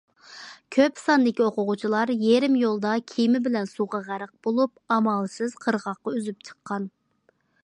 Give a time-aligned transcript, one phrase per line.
[0.75, 6.95] كۆپ ساندىكى ئوقۇغۇچىلار يېرىم يولدا كېمە بىلەن سۇغا غەرق بولۇپ، ئامالسىز قىرغاققا ئۈزۈپ چىققان.